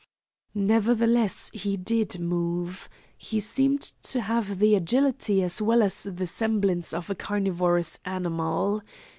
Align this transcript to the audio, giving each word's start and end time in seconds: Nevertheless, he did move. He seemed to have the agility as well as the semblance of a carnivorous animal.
Nevertheless, 0.55 1.51
he 1.53 1.77
did 1.77 2.19
move. 2.19 2.89
He 3.19 3.39
seemed 3.39 3.83
to 4.01 4.21
have 4.21 4.57
the 4.57 4.73
agility 4.73 5.43
as 5.43 5.61
well 5.61 5.83
as 5.83 6.07
the 6.11 6.25
semblance 6.25 6.91
of 6.91 7.11
a 7.11 7.13
carnivorous 7.13 7.99
animal. 8.03 8.81